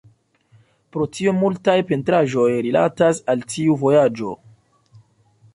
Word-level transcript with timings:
Pro 0.95 1.05
tio 1.17 1.33
multaj 1.41 1.75
pentraĵoj 1.91 2.47
rilatas 2.69 3.23
al 3.35 3.47
tiu 3.55 3.79
vojaĝo. 3.85 4.35